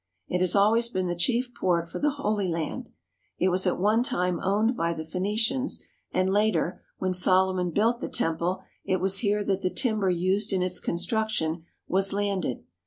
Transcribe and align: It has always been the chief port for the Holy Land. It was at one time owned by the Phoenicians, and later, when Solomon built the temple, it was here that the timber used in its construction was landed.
It 0.27 0.41
has 0.41 0.55
always 0.55 0.87
been 0.89 1.05
the 1.05 1.15
chief 1.15 1.53
port 1.53 1.87
for 1.87 1.99
the 1.99 2.09
Holy 2.09 2.47
Land. 2.47 2.89
It 3.37 3.49
was 3.49 3.67
at 3.67 3.77
one 3.79 4.01
time 4.01 4.39
owned 4.41 4.75
by 4.75 4.93
the 4.93 5.05
Phoenicians, 5.05 5.83
and 6.11 6.27
later, 6.33 6.81
when 6.97 7.13
Solomon 7.13 7.69
built 7.69 7.99
the 8.01 8.09
temple, 8.09 8.63
it 8.83 8.99
was 8.99 9.19
here 9.19 9.43
that 9.43 9.61
the 9.61 9.69
timber 9.69 10.09
used 10.09 10.53
in 10.53 10.63
its 10.63 10.79
construction 10.79 11.65
was 11.87 12.13
landed. 12.13 12.63